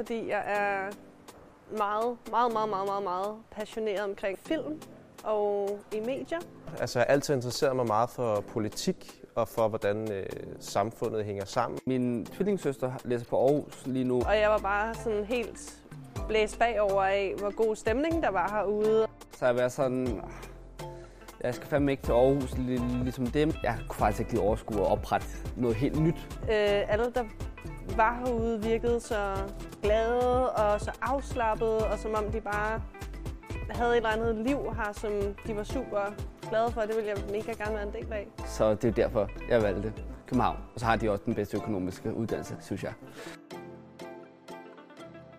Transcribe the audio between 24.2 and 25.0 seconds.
ikke lige overskue at